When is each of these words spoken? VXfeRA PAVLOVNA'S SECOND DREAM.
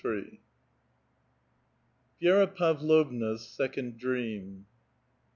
VXfeRA 2.23 2.55
PAVLOVNA'S 2.55 3.47
SECOND 3.47 3.99
DREAM. 3.99 4.65